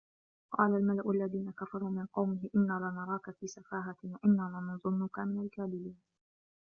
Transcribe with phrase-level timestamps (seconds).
[0.51, 6.01] قَالَ الْمَلَأُ الَّذِينَ كَفَرُوا مِنْ قَوْمِهِ إِنَّا لَنَرَاكَ فِي سَفَاهَةٍ وَإِنَّا لَنَظُنُّكَ مِنَ الْكَاذِبِينَ